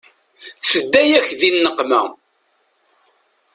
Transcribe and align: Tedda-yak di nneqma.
Tedda-yak 0.69 1.27
di 1.39 1.49
nneqma. 1.51 2.01